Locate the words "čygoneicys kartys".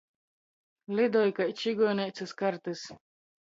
1.59-2.89